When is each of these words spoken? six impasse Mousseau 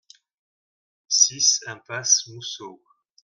six 1.07 1.59
impasse 1.67 2.25
Mousseau 2.31 2.79